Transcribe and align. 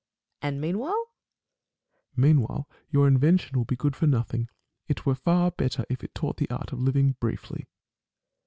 Nat. 0.41 0.47
Phil. 0.47 0.47
And 0.49 0.61
meanwhile? 0.61 1.07
Met. 2.15 2.25
Meanwhile 2.25 2.67
your 2.89 3.07
invention 3.07 3.55
will 3.55 3.65
be 3.65 3.75
good 3.75 3.95
for 3.95 4.07
nothing. 4.07 4.49
It 4.87 5.05
were 5.05 5.13
far 5.13 5.51
better 5.51 5.85
if 5.89 6.03
it 6.03 6.15
taught 6.15 6.37
the 6.37 6.49
art 6.49 6.71
of 6.73 6.79
living 6.81 7.17
briefly. 7.19 7.67